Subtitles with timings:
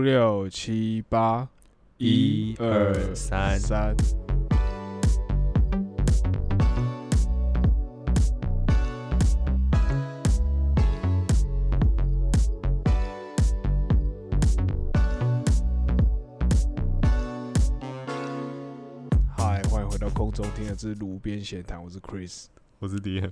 [0.00, 1.46] 五六七八，
[1.98, 3.94] 一二三三。
[19.36, 22.46] 嗨，欢迎回到空中听的是炉边闲谈，我是 Chris。
[22.78, 23.30] 我是迪恩，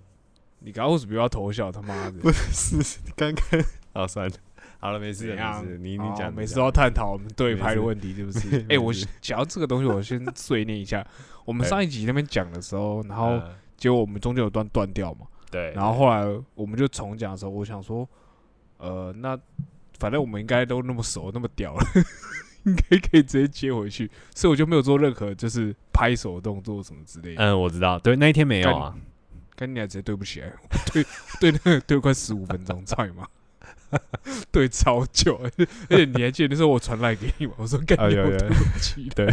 [0.59, 1.73] 你刚刚为什么要偷笑？
[1.73, 2.19] 他妈的！
[2.21, 3.65] 不是刚刚
[3.95, 4.35] 好算了，
[4.81, 8.49] 好了，没事没事，你你哦讲，每次都要探讨我们对拍的问题，是不是？
[8.69, 8.77] 没？
[8.77, 11.05] 哎、我讲到这个东西，我先碎念一下。
[11.45, 11.69] 我们哎。
[11.69, 18.09] 上一集那边讲的时候，然后呃结果我们中间有段断掉嘛，对，然后后来我们就重讲的时候，我想说，
[18.79, 19.39] 呃，那
[19.99, 21.85] 反正我们应该都那么熟，那么屌了，
[22.65, 27.43] 应该可以直接接回去，所以我就没有做任何就是拍手的动作什么之类的。
[27.43, 28.95] 嗯，我知道，对，那一天没有啊，
[29.57, 30.53] 跟你还直接对不起来，
[30.93, 31.05] 对
[31.41, 33.27] 对那个对快十五分钟，操你妈！
[34.53, 35.41] 对超久，
[35.89, 37.55] 而且你还记得那时候我传来给你吗？
[37.59, 39.33] 我说干啊有有你我对不起，对。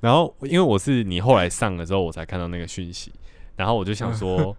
[0.00, 3.12] 然后因为我是你后来上了之后，我才看到那个讯息，
[3.56, 4.56] 然后我就想说，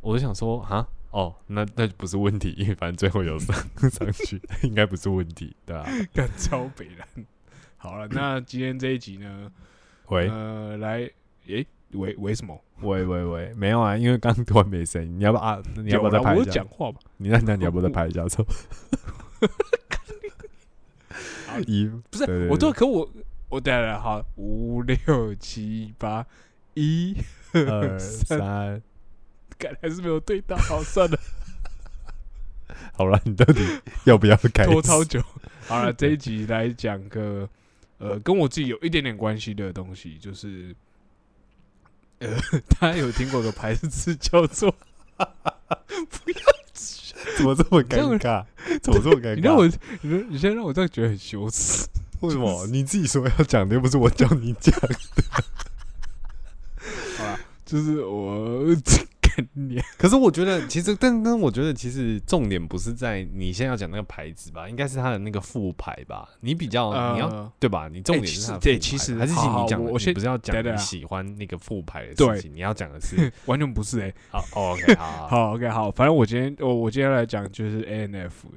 [0.00, 3.54] 我就想说啊，哦，那那就不是问题，因为反正最后有上
[3.90, 7.26] 上去，应该不是问题，对吧、干超北蓝。
[7.76, 9.50] 好了，那今天这一集呢，
[10.08, 10.28] 喂。
[10.28, 11.10] 呃，来，
[11.46, 12.58] 诶，为为什么？
[12.82, 15.62] 喂喂喂，没有啊，因为刚突然没声音，你要不要啊？
[15.76, 16.40] 你要不要再拍一下？
[16.40, 16.98] 我讲话吧？
[17.18, 18.24] 你那那你要不要再拍一下？
[18.28, 18.46] 走
[21.66, 23.10] 一不是我都可我
[23.48, 26.24] 我等下好，五六七八
[26.74, 27.16] 一
[27.52, 28.82] 二三，三，
[29.58, 31.18] 干还是没有对到，好算了，
[32.92, 33.60] 好了，你到底
[34.04, 34.70] 要不要开始？
[34.70, 35.20] 拖超久。
[35.66, 37.48] 好了，这一集来讲个
[37.98, 40.74] 呃，跟我自己有一点点关系的东西，就是
[42.20, 42.40] 呃，
[42.80, 44.70] 大家有听过个牌子叫做
[45.18, 46.40] 不要
[47.36, 48.44] 怎么这么尴尬？
[48.82, 49.34] 怎么这么尴尬？
[49.34, 51.86] 你让我，你让你现在让我这样觉得很羞耻。
[52.20, 52.66] 为什么？
[52.68, 54.96] 你自己说要讲的，又不是我叫你讲的。
[57.16, 58.64] 好吧，就是我
[59.36, 66.28] 干你，可是我觉得，其实，但但我觉得，其实重点不是在你现在要讲那个牌子吧，应该是它的那个副牌吧。
[66.40, 67.88] 你比较，哦你要呃，对吧？
[67.88, 78.48] 你重点是它的副牌对其实还是好好你讲，我先你不是要讲你喜欢那个副牌的对事情，你要讲的是， 完全不是哎、好哦，OK，好，好，好，OK，好，反正我今天我我今天来讲就是 A N F，、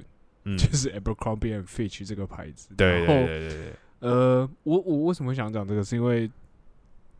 [0.44, 2.68] 嗯，就是 Abercrombie and Fitch 这个牌子。
[2.76, 5.82] 对对对对对，呃，我我为什么会想讲这个？
[5.84, 6.30] 是因为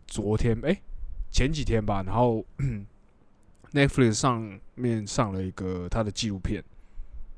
[0.06, 0.76] 昨天哎、
[1.30, 2.44] 前几天吧，然后
[3.74, 6.62] Netflix 上面上了一个他的纪录片，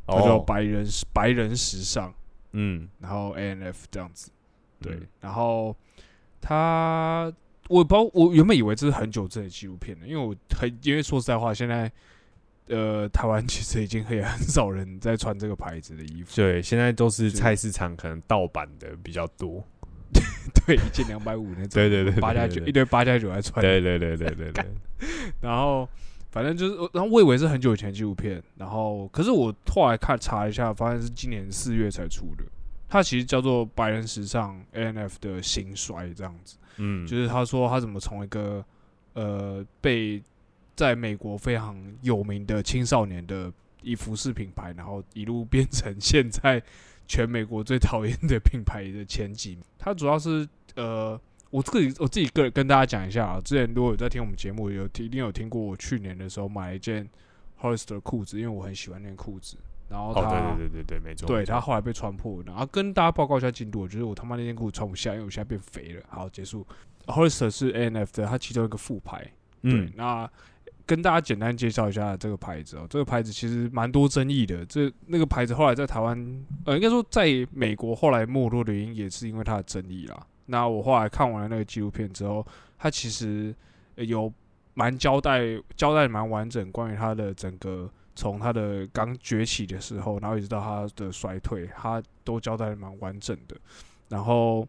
[0.06, 2.10] 它叫《哦，白人时白人时尚》，
[2.52, 4.30] 嗯，然后 A N F 这样子。
[4.80, 5.06] 对，嗯。
[5.20, 5.74] 然后
[6.40, 7.32] 他
[7.68, 11.90] 我不知道，我原本以为这是很久之前的纪录片了，因为我很因为说实在话，现在
[12.68, 19.64] 呃台湾其实已经也很少人在穿这个牌子的衣服，对，现在都是是菜市场可能盗版的比较多。
[20.66, 24.64] 对，一件两百五那种，对对对对八加九一堆八加九在穿，对对对对对对，
[25.42, 25.88] 然后
[26.36, 32.44] 反正就是，然后我以为是很久以前纪录片，然后可是我后来看查一下，发现是今年四月才出的。
[32.90, 38.62] 它其实叫做白人时尚 N F 的兴衰这样子，嗯，就是他说他怎么从一个
[39.14, 40.22] 呃被
[40.74, 46.62] 在美国非常有名的青少年的衣服饰品牌，然后一路变成现在
[47.08, 49.64] 全美国最讨厌的品牌的前几名。
[49.78, 51.18] 它主要是呃，
[51.56, 57.08] 我自己我自己个人跟大家讲一下啊，之前如果有在听我们节目，有一定有听过我去年的时候买了一件
[57.58, 59.56] Hollister 的裤子，因为我很喜欢那件裤子，
[59.88, 66.02] 然后他、哦，对对对对对，没错，对他后来被穿破，然后跟大家报告一下进度，我觉得我他妈那件裤子穿不下，因为我现在变肥了。
[66.10, 66.66] 好，结束。
[67.06, 69.22] Hollister 是 A N F 的，它其中一个副牌。
[69.62, 70.30] 对嗯，，那
[70.84, 72.86] 跟大家简单介绍一下这个牌子哦。
[72.90, 74.62] 这个牌子其实蛮多争议的。
[74.66, 80.26] 这那个牌子后来在台湾，呃，应该说在美国后来没落的原因也是因为它的争议啦。
[80.46, 82.46] 那我后来看完了那个纪录片之后，
[82.78, 83.54] 他其实
[83.96, 84.32] 呃有
[84.74, 85.40] 蛮交代
[85.76, 93.56] 交代蛮完整关于他的整个从他的刚崛起的时候，然后一直到他的衰退，他都交代的蛮完整的。
[94.08, 94.66] 然后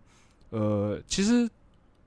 [0.50, 1.48] 呃，其实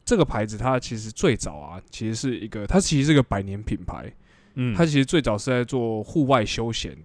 [0.04, 4.12] 这个牌子它其实最早啊，其实是一个它其实是个百年品牌，
[4.54, 6.96] 嗯，它其实最早是在做户外休闲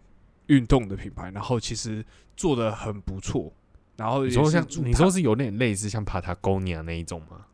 [0.47, 2.03] 运动的品牌，然后其实
[2.35, 3.53] 做的很不错。
[3.97, 7.45] 然后你说像你说是有点类似像 Patagonia 那一种吗？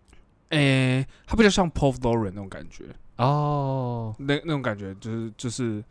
[0.50, 2.86] 诶、它比较像 Paul Lauren 那种感觉，
[3.16, 5.84] 哦，那那种感觉就是就是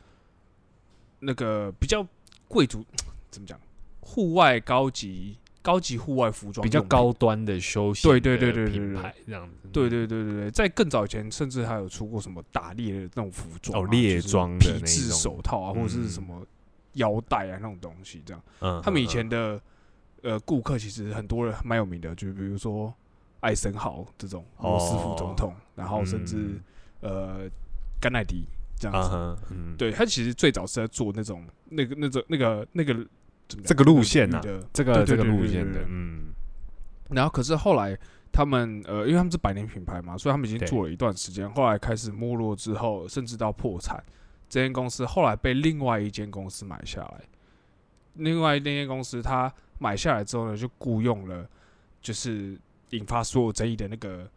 [1.21, 2.07] 那个比较
[2.47, 2.85] 贵族
[3.31, 3.59] 怎么讲，
[4.01, 9.69] 户外高级高级户外服装比较高端的休闲对对对对对品对牌这样子。
[9.73, 16.45] 对对对对对，在更早以前，甚至还有出过什么打猎的那种服装啊、哦猎装的皮质手套啊，或者是嗯什么
[16.95, 18.43] 腰带啊那种东西，这样。
[18.61, 19.61] 嗯，他们以嗯前的
[20.23, 22.93] 呃顾客其实很多人蛮有名的，就比如说
[23.41, 26.61] 艾森豪这种罗斯福总统，然后甚至嗯
[27.01, 27.51] 呃
[28.01, 28.45] 甘乃迪
[28.77, 29.37] 这样子。
[29.77, 33.07] 对他其实最早是在做那种那个那种那个那个
[33.65, 35.81] 这个路线啊那个领域的这个这个路线的
[37.11, 37.99] 然后可是后来
[38.33, 44.01] 他们呃，因为他们是百年品牌嘛，所以他们已经做了一段时间，后来开始没落之后，甚至到破产。
[44.49, 47.21] 这间公司后来被另外一间公司买下来，
[48.15, 51.49] 另外那间公司他买下来之后呢，就雇佣了
[52.01, 52.59] 就是
[52.91, 54.31] 引发所有争议的那个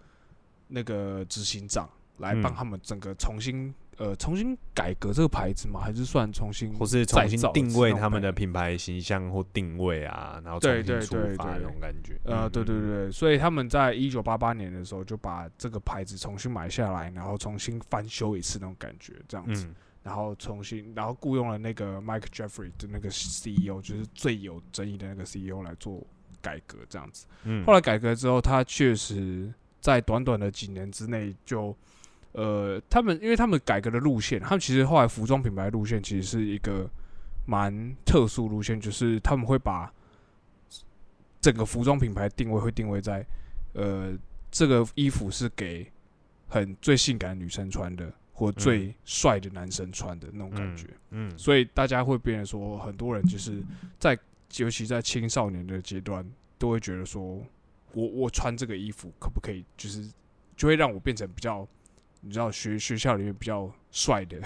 [0.68, 5.80] 那个执行长来帮嗯他们整个重新、呃重新改革这个牌子嘛？
[5.80, 8.32] 还是算重新或是重新定位他们的？
[8.32, 12.20] 品牌形象或定位啊，然后重对新出发那种感觉。
[12.24, 26.06] 呃，嗯对对，对，所以他们在一九八八年的时候就把这个牌子重新买下来，然后重新翻修一次那种感觉，这样子，嗯然后重新，然后雇佣了那个 Mike Jeffrey 的那个 CEO，就是最有争议的那个 CEO 来做
[26.42, 27.26] 改革，这样子。
[27.44, 31.76] 嗯，后来改革之后，他确实在短短的几年之内就，
[32.34, 36.90] 呃，他们因为他们改革的路线，他们其实后来服装品牌路线其实是一个
[37.46, 39.92] 蛮特殊路线，就是他们会把
[41.40, 43.26] 整个服装品牌定位会定位在，
[43.74, 44.14] 呃，
[44.52, 45.90] 这个衣服是给
[46.48, 50.88] 很最性感的女生穿的，或最帅的男生穿的那种感觉。
[51.12, 53.64] 嗯，所以大家会变得说，很多人就是
[54.00, 54.18] 在，
[54.58, 57.42] 尤其在青少年的阶段，都会觉得说，
[57.94, 60.12] 我我穿这个衣服可不可以，就是
[60.58, 61.66] 就会让我变成比较，
[62.22, 64.38] 你知道学学校里面比较帅的、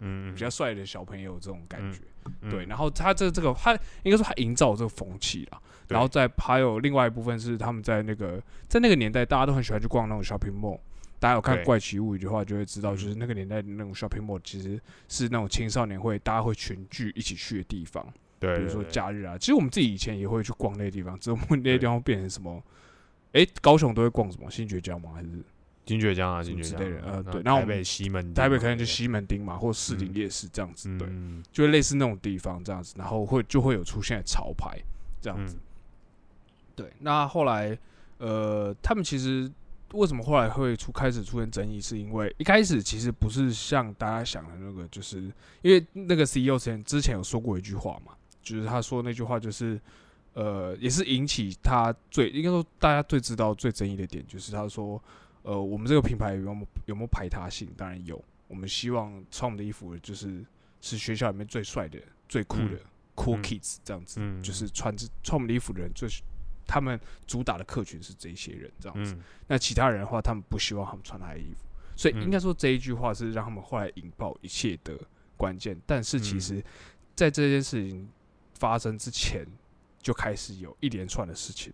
[0.00, 2.00] 嗯 比较帅的小朋友这种感觉。
[2.42, 3.72] 嗯对，然后他这这个他
[4.02, 5.58] 应该说他营造这个风气啦，
[5.88, 10.78] 然后再还有另外一部分是他们在那个在那个年代，大家都很喜欢去逛那种 shopping mall。
[11.20, 12.96] 大家有看《怪奇物语》的话，就会知道，嗯。
[12.96, 18.06] 就是那个年代的那种 shopping mall 其实是那种青少年会大家会群聚一起去的地方，
[18.38, 19.36] 对，比如说假日啊。
[19.38, 22.62] 其实我们自己以前也会去逛那些地方，只是我们那些地方变成什么？
[23.32, 24.50] 诶，高雄都会逛什么？
[24.50, 25.10] 新爵江吗？
[25.14, 25.28] 还是
[25.84, 30.14] 金爵江啊，金爵江类的呃对台然后我们北西门台北可能就西门町嘛，或士林嗯。
[30.14, 31.42] 夜市这样子，对，嗯。
[31.50, 34.78] 就类似那种地方这样子，然后会就会有出现潮牌
[35.20, 35.56] 这样子。
[35.56, 35.60] 嗯。
[36.76, 37.76] 对，那后来
[38.18, 39.50] 呃，他们其实
[39.92, 45.32] 为什么后来会出开始出现争议，是因为一开始其实不是像大家想的那个，就是
[45.62, 48.12] 因为那个 CEO 之前之前有说过一句话嘛，
[48.42, 49.80] 就是他说那句话就是
[50.34, 55.02] 呃，也是引起他最应该说大家最知道最争议的点，就是他说
[55.42, 57.68] 呃，我们这个品牌有没有有没有排他性？
[57.76, 60.44] 当然有，我们希望穿我们的衣服就是
[60.80, 61.98] 是学校里面最帅的、
[62.28, 62.80] 最酷的、嗯
[63.16, 66.08] cool 嗯 kids 这样子，嗯就是穿着穿我们的衣服的人最
[66.68, 69.14] 他们主打的客群是这些人这样子。
[69.14, 71.64] 嗯那其他人的话，他们不希望他们穿他的衣服，
[71.96, 74.96] 所以嗯应该说这一句话是让他们后来引爆一切的
[75.38, 75.74] 关键。
[75.86, 76.64] 但是其嗯实，
[77.16, 78.06] 在这件事情
[78.58, 79.46] 发生之前，
[80.02, 81.72] 就开始有一连串的事情。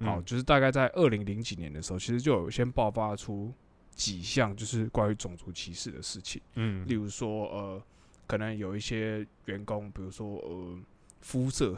[0.00, 3.52] 好，嗯就是大概在二零零几年的时候，其实就有先爆发出
[3.96, 6.40] 几项就是关于种族歧视的事情。
[6.54, 7.82] 嗯例如说，呃，
[8.28, 10.78] 可能有一些员工，比如说呃
[11.22, 11.74] 肤色，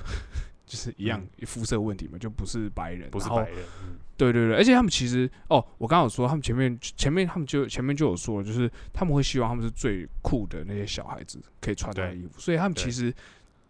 [0.69, 3.97] 就是一样、肤色问题嘛，就不是白人，不是白人，嗯。
[4.19, 13.15] 对对对，而且他们其实哦，我刚刚有说，他们前面前面他们就前面就有说，就是他们会希望他们是最酷的那些小孩子可以穿他的衣服，所以他们其实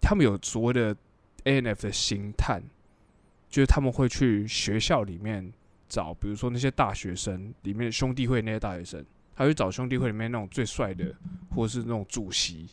[0.00, 0.96] 他们有所谓的
[1.44, 2.62] A N F 的星探，
[3.50, 5.52] 就是他们会去学校里面
[5.86, 9.04] 找，比如说那些大学生里面兄弟会那些大学生，
[9.36, 11.14] 他去找兄弟会里面那种最帅的，
[11.54, 12.66] 或者是那种主席，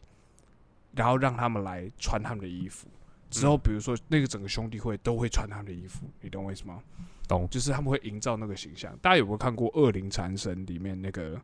[0.94, 2.88] 然后让他们来穿他们的衣服。
[3.30, 6.82] 之后，嗯比如说那个整个兄弟会都会穿他们的衣服，你懂我意思吗？
[7.28, 8.98] 懂就是他们会营造那个形象。
[9.02, 11.36] 大家有没有看过《恶灵缠身》里面那个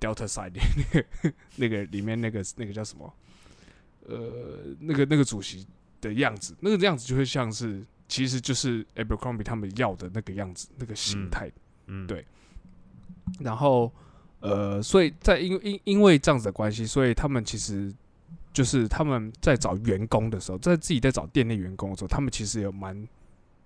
[0.00, 3.12] Delta Side 那个 那个里面那个那个叫什么？
[4.08, 5.66] 呃，那个那个主席
[6.00, 11.52] 的样子，那个样子就会像是，其实就是 Abercrombie 他们要的那个样子，那个形嗯态。
[11.86, 12.24] 嗯对
[13.40, 13.92] 然后，
[14.40, 17.92] 呃，所以在因因因为这样子的关系，所以他们其实
[18.52, 23.08] 就是他们在找员工的时候，在自己在找店内员工的时候，他们其实有蛮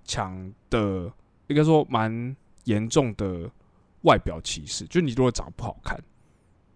[0.04, 1.12] 强的，
[1.48, 3.50] 应该说蛮严重的
[4.02, 4.84] 外表歧视。
[4.86, 5.98] 就你如果长得不好看，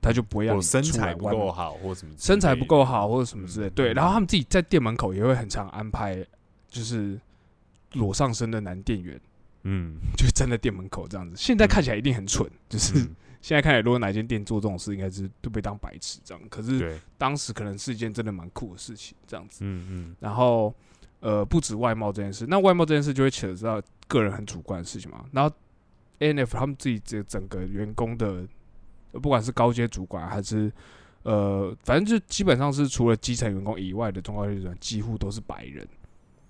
[0.02, 3.68] 他就不会让你身出来材不够好或什么身材不够好或者什么之类。
[3.68, 6.26] 嗯对，嗯然后他们自己在店门口也会很常安排，
[6.68, 7.20] 就是
[7.92, 9.20] 裸上身的男店员，
[9.64, 11.36] 嗯，就站在店门口这样子。
[11.36, 16.48] 现在看起来一定很蠢，就是嗯现在看来，如果哪间店做这种事，应该是都被当白痴这样。
[16.48, 19.60] 可是对，当时可能是一件真的蛮酷的事情，这样子。
[19.64, 20.74] 嗯嗯然后
[21.20, 25.24] 呃，不止外貌这件事，那外貌这件事就会扯到个人很主观的事情嘛。
[25.32, 25.54] 然后
[26.18, 28.46] A N F 他们自己这整个员工的，
[29.12, 30.70] 呃不管是高阶主管还是
[31.22, 35.86] 呃，反正就基本上是除了基层员工以外的中高阶主管，几乎都是白人。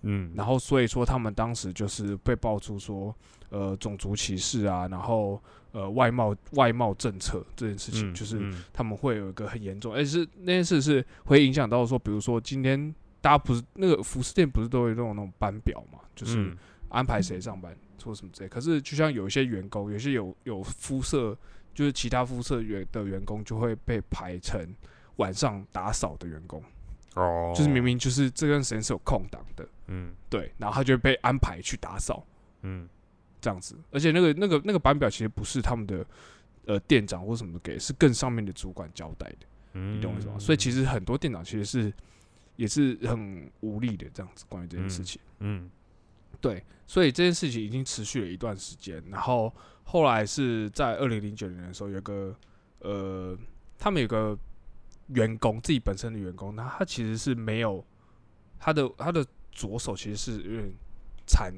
[0.02, 3.14] 嗯，然后所以说他们当时就是被爆出说，
[3.50, 5.40] 呃，种族歧视啊，然后
[5.72, 8.64] 呃，外贸外贸政策这件事情，嗯就是嗯。
[8.72, 16.56] 他们会有一个很严重，而且是那件事是会影响到说，比如说今天大家不是那个服饰店不是都有那种那种班表嘛，就是嗯。
[16.88, 18.48] 安排谁上班做什么之类。
[18.48, 21.38] 可是就像有一些员工，有些有有肤色，
[21.72, 24.74] 就是其他肤色员的员工就会被排成
[25.18, 26.60] 晚上打扫的员工，
[27.14, 30.10] 哦，就是明明就是这段时间是有空档的，嗯。
[30.28, 32.26] 对，然后他就会被安排去打扫
[32.62, 32.88] 嗯
[33.40, 33.76] 这样子。
[33.90, 36.06] 而且那个那个那个版表其实不是他们的
[36.66, 39.46] 呃店长或什么给，是更上面的主管交代的。
[39.72, 40.38] 嗯，你懂我意思吗？
[40.38, 41.92] 所以其实很多店长其实是
[42.56, 45.20] 也是很无力的这样子，关于这件事情。
[45.38, 45.70] 嗯
[46.40, 49.54] 对，所以这件事情已经持续了一段时间，然后
[49.84, 52.34] 后来是在二零零九年的时候，有个
[52.78, 53.36] 呃，
[53.78, 54.38] 他们有个
[55.08, 57.84] 员工自己本身的员工，那他其实是没有
[58.58, 60.72] 他的他的左手其实是有点
[61.26, 61.52] 残，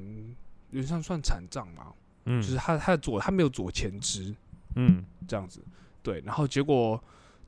[0.73, 1.93] 有点像算残障嘛，
[2.25, 4.35] 嗯，就是他他的左他没有左前肢
[4.75, 5.63] 嗯这样子，
[6.01, 7.01] 对，然后结果。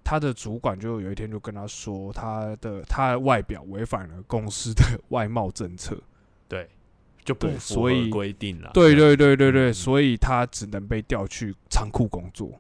[0.08, 6.00] 他的主管就有一天就跟他说，他的他的外表违反了公司的外贸政策，
[6.48, 6.70] 对，
[7.24, 8.70] 就不符合规定了。
[8.72, 12.52] 对，对对对对，嗯所以他只能被调去仓库工作，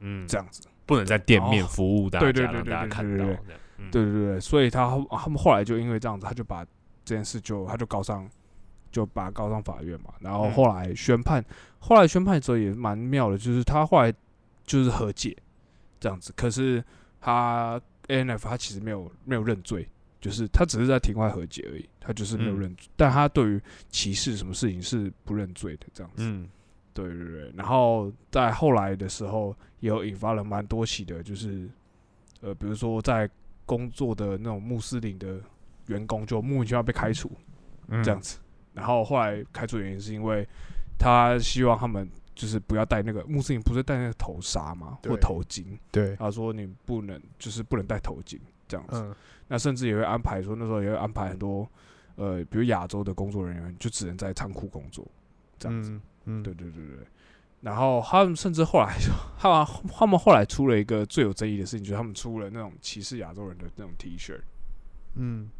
[0.00, 0.68] 嗯，这样子。
[0.84, 3.24] 不能在店面哦服务大家，对对对对对看到。
[3.24, 3.36] 对对
[3.90, 6.62] 对对对，所以他后他们后来就因为这样子，他就把
[7.06, 8.28] 这件事就他就告上，
[8.92, 10.14] 就把他告上法院嘛。
[10.20, 11.44] 然后嗯后来宣判，
[11.80, 14.14] 后来宣判的时候也蛮妙的，就是他后来
[14.64, 15.36] 就是和解
[15.98, 16.84] 这样子，可是
[17.20, 19.88] 他 A N F 他其实没有没有认罪。
[20.20, 26.22] 就是他只是在庭外和解而已，他就是没有嗯认，但他对于歧视什么事情是不认罪的，这样子。
[26.22, 26.48] 嗯
[26.94, 31.68] 对对对，然后在后来的时候，也有引发了蛮多起的，就是
[32.40, 33.28] 呃，比如说在
[33.66, 35.40] 工作的那种穆斯林的
[35.88, 37.28] 员工就莫名其妙被开除
[37.88, 38.38] 嗯，这样子，
[38.74, 40.46] 然后后来开除的原因是因为
[40.98, 49.14] 他希望他们就是不要戴那个穆斯林不是戴那个头纱嘛或头巾，对，他说你不能就是不能戴头巾这样子，嗯
[49.48, 51.68] 那甚至也会安排说那时候也会安排很多
[52.16, 55.06] 呃，比如亚洲的工作人员就只能在仓库工作
[55.58, 55.90] 这样子。
[55.90, 57.06] 嗯嗯，对对对对。
[57.60, 58.96] 然后他们甚至后来，
[59.38, 64.38] 他们他们后来出了一个最有争议的事情，就是他们出了那种歧视亚洲人的那种 T 恤，
[65.14, 65.50] 嗯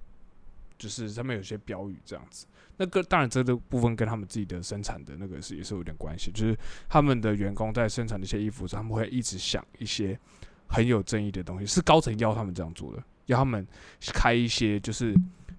[0.83, 2.47] 就是上面有些标语这样子。
[2.77, 6.59] 那个当然这个部分跟他们自己的生产的那个是也是有点关系，就是
[6.89, 10.19] 他们的员工在生产那些衣服时，他们会一直想一些
[10.67, 13.67] 很有争议的东西，是高层要他们这样做的，要他们
[14.13, 15.15] 开一些就是。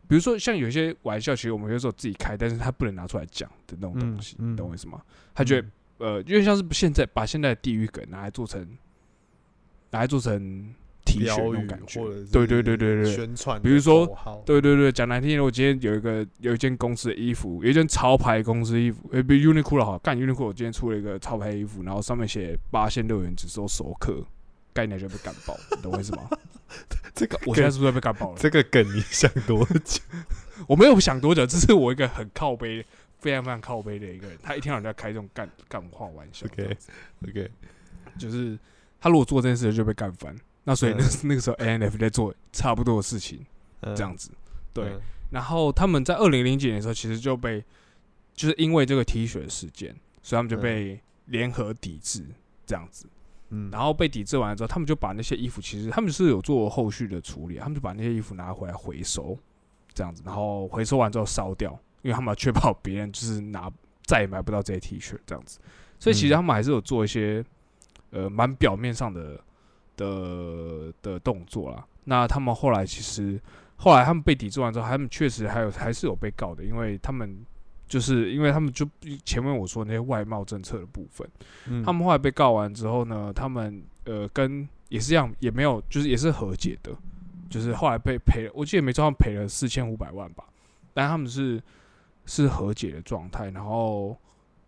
[0.05, 5.01] 比如说，像有些玩笑，其实我们有时候自己开，但是他不能拿出来讲的那种东西，嗯嗯你懂我意思吗？
[5.33, 8.61] 他觉得呃，因为像是现在把现在的地狱梗拿来做成，
[9.91, 10.75] 拿来做成
[11.05, 14.07] T 恤标语那种感觉对对对对对，宣传比如说，
[14.45, 24.23] 对对对，讲难听点，我今天有一个有一件公司的衣服，有一件潮牌公司的衣服，呃，比如 Uniqlo 好，干 Uniqlo 我今天出了一个潮牌衣服，然后上面写八仙六元只收熟客，
[24.73, 26.29] 概念就被干爆，你懂我意思吗？
[27.13, 28.37] 这个我现在是不是被干爆了？
[28.39, 30.01] 这个梗你想多久？
[30.67, 32.83] 我没有想多久，这是我一个很靠背、
[33.19, 36.75] 非常非常靠背的一个人，他一天到晚在开这种干干话玩笑 OK
[37.27, 37.51] OK，
[38.17, 38.57] 就是
[38.99, 43.45] 他如果做这件事就被干翻，那所以那、嗯 那个时候 A N F 在做差不多的事情，
[43.81, 44.31] 这这样子。
[44.73, 45.01] 对，嗯
[45.31, 47.63] 然后他们在二零零几年的时候，其实就被
[48.35, 52.23] 就是因为这个 T 恤事件，所以他们就被联合抵制
[52.65, 53.07] 这样子。
[53.49, 59.37] 嗯，然后被抵制完了之后，他们就把那些衣服，其实他们是有做后续的处理，他们就把那些衣服拿回来回收，
[59.93, 61.71] 这样子，然后回收完之后烧掉，
[62.03, 63.71] 因为他们要确保别人就是拿
[64.05, 65.59] 再也买不到这些 T 恤这样子。
[65.99, 67.43] 所以其实嗯他们还是有做一些
[68.11, 69.39] 呃蛮表面上的
[69.95, 71.85] 的的动作啦。
[72.05, 73.39] 那他们后来其实
[73.77, 77.45] 后来他们被抵制完之后，他们确实还有还是有被告的，因为他们
[77.87, 78.87] 就是因为他们就
[79.25, 81.27] 前面我说那些外贸政策的部分。
[81.67, 86.95] 嗯他们后来被告完之后呢，他们呃跟也是一样，也没有就是也是和解的，
[87.49, 90.43] 就是后来被赔了，我记得没错，他们赔了四千五百万吧，
[90.93, 91.61] 但他们是
[92.25, 94.17] 是和解的状态，然后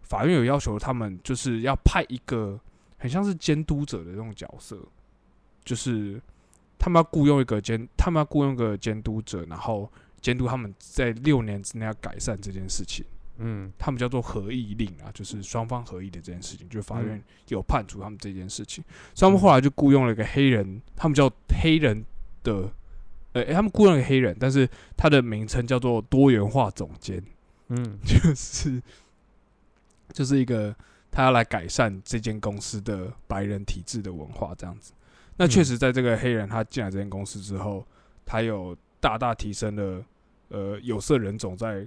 [0.01, 2.59] 法院有要求他们就是要派一个
[2.97, 4.79] 很像是监督者的这种角色，
[5.65, 6.21] 就是
[6.79, 9.91] 他们要雇佣一个监，他们要雇佣一个监督者，然后
[10.21, 13.03] 监督他们在六年之内要改善这件事情。
[13.37, 13.71] 嗯。
[13.77, 21.29] 他们叫做合议令啊，就是双方合议的这件事情，就是法院有判处他们这件事情，所以他们后来就雇佣了一个黑人，他们叫
[21.61, 22.05] 黑人
[22.43, 22.71] 的，
[23.33, 27.21] 呃、他们雇佣了一个黑人，但是他的名称叫做多元化总监，
[27.69, 27.99] 嗯。
[28.05, 28.81] 就是
[30.13, 30.73] 就是一个
[31.11, 34.93] 他要来改善这间公司的白人体制的文化这样子。
[35.37, 37.85] 那确实，在这个黑人他进来这间公司之后，
[38.25, 40.03] 他有大大提升了
[40.49, 41.85] 呃有色人种在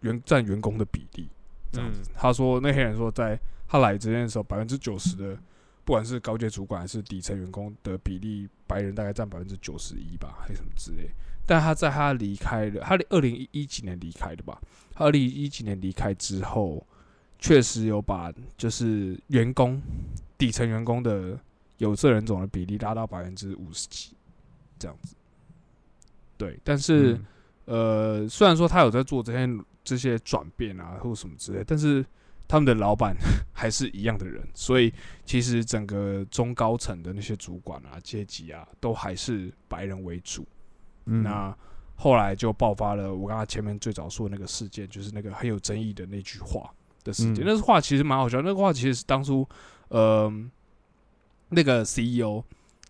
[0.00, 1.28] 员占员工的比例。
[1.72, 5.36] 这样子，嗯他说那黑人说，在他来这边的时候，百分之九十的
[5.84, 11.08] 不管是高阶主管还是底层员工的比例，白人大概占百分之九十一吧，还是什么之类。
[11.46, 14.60] 但他在他离开了，他二零一几年离开的吧？
[14.92, 16.84] 他二零一几年离开之后，
[17.38, 19.80] 确实有把就是员工
[20.36, 21.38] 底层员工的
[21.80, 24.14] 有色人种的比例拉到百分之五十几，
[24.78, 25.14] 这样子。
[26.38, 27.14] 对，但是。
[27.14, 27.26] 嗯
[27.66, 32.04] 呃，虽然说他有在做这些这些转变啊，或什么之类，但是
[32.48, 33.14] 他们的老板
[33.52, 34.92] 还是一样的人，所以
[35.24, 40.44] 其实整个中高层的那些主管啊、阶级啊，都还是白人为主。
[41.04, 41.56] 嗯那
[41.94, 46.68] 后来就爆发了我刚刚前面最早说的那个事件，就是那个很有争议的那句话
[47.04, 47.44] 的事件。
[47.44, 49.48] 嗯那句话其实蛮好笑，那个话其实是当初
[49.90, 50.28] 呃
[51.50, 52.42] 那个 CEO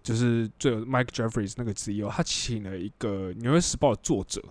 [0.02, 4.42] 就是最有 Mike Jeffries 那个 CEO，他请了一个《纽约时报》的作者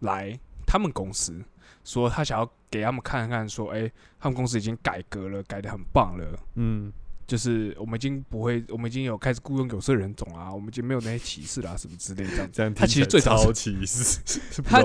[0.00, 1.42] 来他们公司，
[1.84, 6.92] 说他想要给他们看看，说，哎、他们公司已经改革了，改的很棒了，嗯。
[7.26, 12.48] 就是我们已经不会，我们已经有开始雇佣有色人种啦，我们已经没有那些歧视啦，什么之类这样。
[12.52, 14.20] 这样他其实最早是歧视，
[14.62, 14.82] 他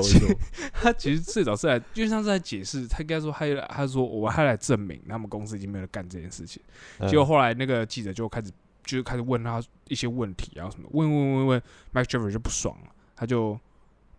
[0.71, 6.61] 他其实最早是来，就像是在解释，他应该说他来他说我还来证明他们公司已经没有干这件事情。
[6.99, 8.51] 嗯结果后来那个记者就开始
[8.83, 11.61] 就开始问他一些问题啊什么，问问问问
[11.93, 13.59] ，Mike Jeffrey 就不爽了，他就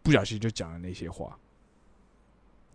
[0.02, 1.38] 不小心就讲了那些话。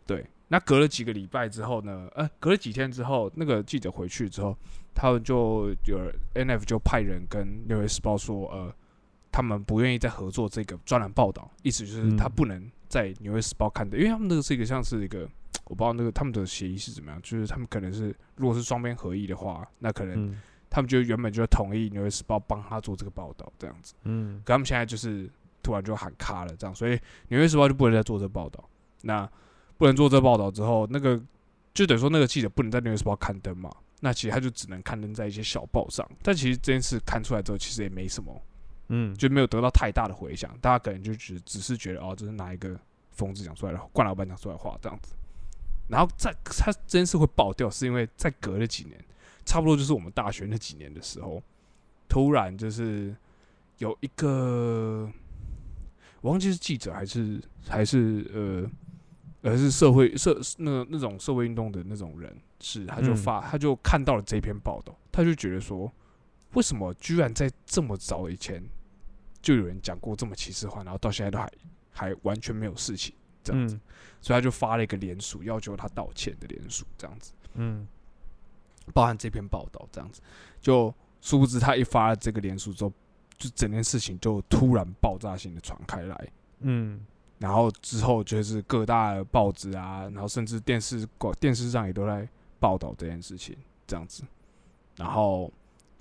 [0.05, 2.09] 对，那隔了几个礼拜之后呢？
[2.15, 4.57] 呃，隔了几天之后，那个记者回去之后，
[4.93, 8.73] 他们就有 NF 就派人跟《纽约时报》说，呃，
[9.31, 15.29] 他们不愿意再合作这个专栏报道，意思就是他嗯不能在《纽约时报》看的，因为他们那个是一个像是一个。
[15.65, 25.29] 我不知道那个他们的协议是怎么样，就是他们可能是如果是双边合意的话，那可能嗯他们就原本就同意《纽约时报》帮他做这个报道这样子，嗯可他们现在就是
[25.61, 26.97] 突然就喊卡了这样，所以
[27.29, 28.61] 《纽约时报》就不能再做这个报道。
[29.03, 29.27] 那
[29.77, 31.17] 不能做这个报道之后，那个
[31.73, 33.71] 就等于说那个记者不能在《纽约时报》刊登嘛，
[34.03, 36.05] 那其实他就只能刊登在一些小报上。
[36.21, 38.43] 但其实这件事刊出来之后，其实也没什么，
[38.89, 42.77] 嗯就没有得到太大的回响，大家可能就只只是觉得哦，这是哪一个
[43.11, 45.15] 疯子讲出来的，冠老板讲出来的话这样子。
[45.87, 48.99] 然后在他这件事会爆掉，是因为在隔了几年，
[49.45, 51.41] 差不多就是我们大学那几年的时候，
[52.09, 53.15] 突然就是
[53.77, 55.09] 有一个，
[56.19, 63.17] 我忘记是记者还是还是呃，而是社会社那那种社会运动的那种人，是他就嗯。
[63.17, 65.91] 发、他就看到了这篇报道，他就觉得说，
[66.53, 68.63] 为什么居然在这么早以前
[69.41, 71.51] 就有人讲过这么歧视话，然后到现在都还
[71.91, 73.81] 还完全没有事情这样子，嗯。
[74.21, 77.33] 所以他就发了一个联署，要求他道歉的联署这样子。
[77.55, 77.87] 嗯。
[78.93, 80.21] 包含这篇报道这样子，
[80.61, 82.91] 就殊不知他一发了这个联署之后，
[83.37, 87.05] 就整件事情就突然爆炸性的传开来，嗯。
[87.39, 92.25] 然后之后就是各大报纸啊，然后甚至电视广电视上也都在
[92.63, 94.23] 报道这件事情这样子，
[94.95, 95.51] 然后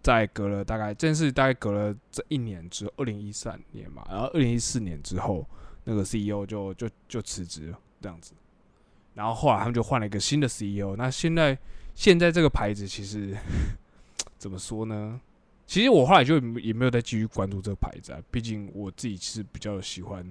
[0.00, 5.44] 再隔了大概这件事大概隔了这一年之后，二零一三年嘛，然后二零一四年之后，
[5.82, 8.32] 那个 CEO 就就就辞职了这样子，
[9.14, 11.58] 然后后来他们就换了一个新的 CEO，那现在
[11.96, 13.36] 现在这个牌子其实
[14.38, 15.20] 怎么说呢？
[15.66, 20.24] 其实我后来就也没有再继续关注这个牌子啊，毕竟我自己是比较喜欢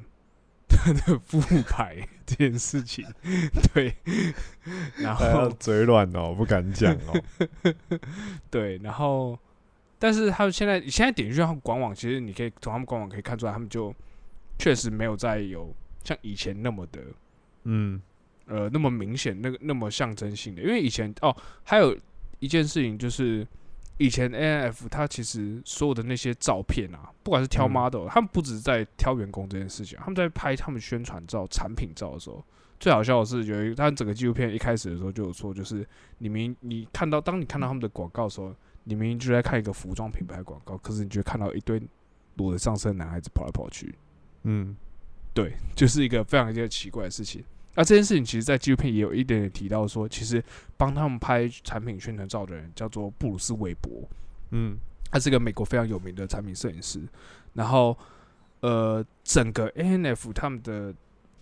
[0.83, 3.05] 他的副牌这件事情，
[3.73, 3.95] 对，
[4.97, 7.23] 然后嘴软哦，不敢讲哦。
[8.49, 9.37] 对，然后
[9.99, 13.93] 但是他们现在现在点进去他们官网，其实你可以从他们官网可以看出来，他们就
[14.57, 15.71] 确实没有再有
[16.03, 17.01] 像以前那么的
[17.65, 18.01] 嗯
[18.47, 21.95] 呃那么明显，那个那么象征性的，因为以前哦，还有
[22.39, 23.47] 一件事情就是，
[24.01, 32.43] 以前 A N F 它其实所有的那些照片啊，不管是挑嗯 model，、他们不只是在挑员工这件事情，他们在拍他们宣传照、产品照的时候，
[32.79, 35.87] 最好笑的是有一他整个纪录片一开始的时候就有说，就是
[36.17, 41.81] 你明你看到当你看到他们的广告的时候，你明明就在看一个服装品牌广告，可是你就看到一堆
[42.37, 43.93] 裸着上身的男孩子跑来跑去，
[44.43, 44.75] 嗯
[45.33, 47.43] 对， 就是一个非常一个奇怪的事情。
[47.75, 50.43] 那这件事情其实，在纪录片也有一点点提到说，其实
[50.77, 54.07] 帮他们拍产品宣传照的人叫做布鲁斯·韦伯，
[54.51, 54.77] 嗯
[55.09, 57.01] 他是个美国非常有名的产品摄影师。
[57.53, 57.97] 然后，
[58.61, 60.93] 呃，整个 A N F 他们的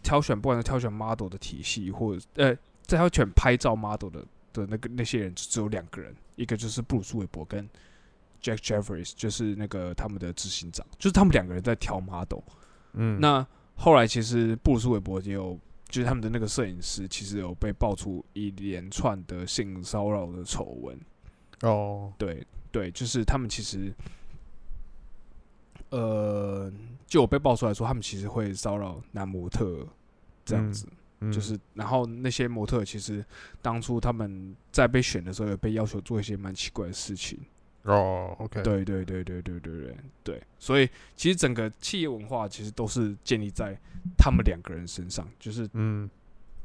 [0.01, 7.69] 挑选，不管是挑选 model 的体系，或者呃，在挑选拍照 model 的的那个那些人，只有两个人，一个就是布鲁斯·韦伯跟
[8.41, 12.41] Jack Jeffries，就是那个他们的执行长，就是他们两个人在挑 model。
[12.93, 20.97] 嗯，那后来其实布鲁斯韦伯也有，就是他们的那个摄影师，其实有被爆出一连串的性骚扰的丑闻。
[21.61, 23.91] 哦，对对，就是他们其实，
[25.89, 26.71] 呃，
[27.07, 29.85] 就有被爆出来说，他们其实会骚扰男模特，
[30.45, 30.85] 这样子。
[30.85, 30.93] 嗯
[31.33, 33.25] 就是，然后那些模特其实
[33.61, 37.37] 当初他们在被选的时候，有被要求做一些蛮奇怪的事情。
[37.83, 43.77] 哦，OK，，对对对对对对对对，所以其实整个企业文化其实都是建立在
[44.17, 46.09] 他们两个人身上，就是嗯。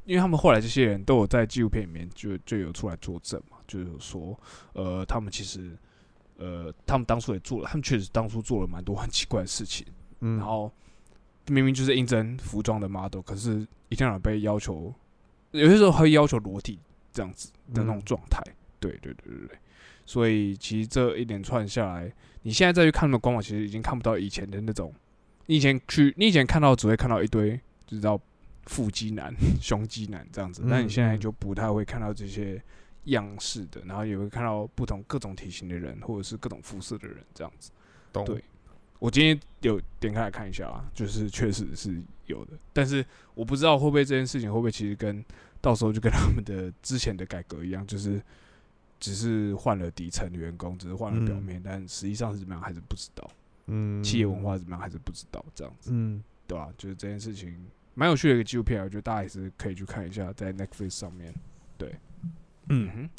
[0.06, 4.38] 因为他们后来这些人都有在纪录片里面就就有出来作证嘛，就是说，
[4.74, 5.74] 呃，他们其实，
[6.36, 9.86] 呃，他们当初也做了，他们确实当初做了蛮多很奇怪的事情，
[10.20, 10.70] 嗯，然后
[11.48, 14.92] 明明就是应征服装的 model，可是一天到晚被要求，
[15.52, 16.78] 有些时候还会要求裸体
[17.10, 18.04] 这样子的那种嗯。
[18.04, 18.42] 状态。
[18.88, 19.58] 对对对对对，
[20.04, 24.92] 所以其实这一连串下来，你现在再去看他们官网，其实已经看不到以前的那种。
[25.46, 28.20] 你以前去，你以前看到只会看到一堆，就知道
[28.66, 32.62] 腹肌男、 胸肌男这样子，那你嗯现在嗯就不太会看到这些
[33.04, 37.70] 样式的，然后也会看到不同各种体型的人，或者是各种肤色的人这样子。
[38.12, 38.42] 懂，对
[38.98, 45.22] 我今天有点开来看一下啊，就是确实是有的，但是我不知道会不会这件事情会不会其实跟
[45.60, 48.22] 到时候就跟他们的之前的改革一样，就是
[49.04, 53.30] 只是换了底层员工，只是换了表面，但实际上是怎么样还是不知道，
[53.66, 57.54] 嗯，企业文化是怎么样还是不知道，这样子，嗯，对吧、就是这件事情
[57.92, 61.34] 蛮有趣的一个纪录片啊，我觉得大家也是可以去看一下，在 Netflix 上面。
[61.76, 61.94] 对。
[62.70, 63.10] 嗯，哼，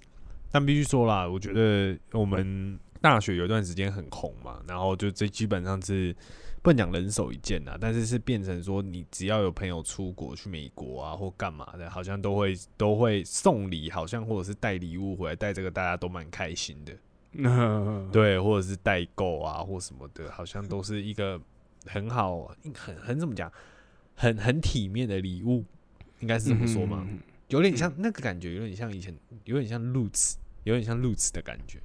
[0.50, 6.16] 但必须说啦，我觉得我们大学有一段时间很红嘛，然后就这基本上是
[6.62, 16.94] 不能讲人手一件呐，但是是变成说你只要有朋友出国去美国啊或干嘛的，好像都会都会送礼，好像或者是带礼物回来，带这个大家都蛮开心的，
[18.12, 21.40] 对，或者是代购啊或什么的，好像都是一个
[21.86, 23.52] 很好很很怎么讲，
[24.16, 25.64] 很很体面的礼物，
[26.22, 27.06] 应该是这么说吗？
[27.08, 31.80] 嗯有点像那个感觉，有点像以前，有点像 Roots，有点像 Roots 的感觉。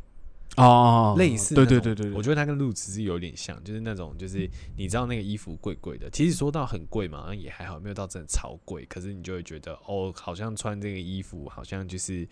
[0.57, 12.27] 哦，类似对对对对，我觉得它跟 Roots 是有点像，就是那种就是你知道那个衣服贵贵的，其实说到很贵嘛，好像也还好，没有到真的超贵，可是你就会觉得哦，好像穿这个衣服好像就是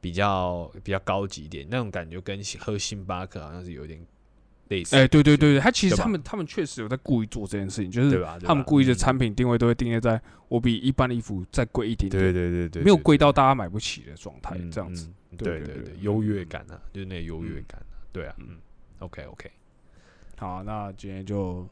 [0.00, 3.98] 比较比较高级一点，那种感觉跟喝星巴克好像是有点
[4.68, 8.24] 类似，哎、对对对对，他其实他们他们确实有在故意做这件事情，就是？
[8.44, 15.06] 他们故意的嗯产品定位都会定位在我比一般的衣服再贵一点点，对对对对，没有贵到大家买不起的状态，嗯这样子。
[15.08, 18.58] 嗯对对对优越感啊，就是那个优越嗯感啊，对啊，嗯嗯
[19.00, 19.50] ，OK OK，
[20.38, 21.68] 好，那今天就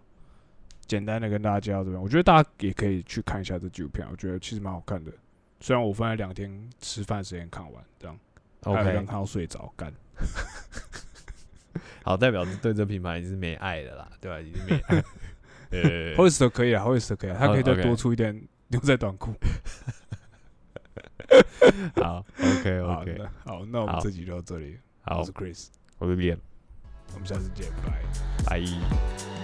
[0.86, 5.10] 简单的跟大家介绍这边，我觉得大家也可以去看一下这纪录片，我觉得其实蛮好看的。
[5.58, 8.16] 虽然我分了两天吃饭时间看完，这样
[8.62, 9.90] 还有一 OK 人看到睡着，干。
[12.04, 14.40] 好，代表对这品牌已经是没爱的啦，对吧？
[14.40, 15.02] 已经没爱。
[15.70, 19.34] 呃，Hollister 可以啊，Hollister 可以啊，他可以再多出一点牛仔短裤。
[21.96, 24.78] 好，OK 好 OK，那好，那我们这集就到这里。
[25.02, 25.66] 好我是，Chris，
[25.98, 26.38] 我是脸，
[27.14, 28.00] 我们下次见，拜。
[28.46, 29.35] 拜。